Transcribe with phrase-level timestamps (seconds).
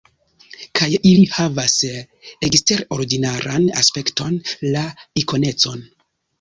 [0.79, 1.75] Kaj ili havas
[2.49, 4.43] eksterordinaran aspekton:
[4.75, 4.89] la
[5.27, 5.89] ikonecon.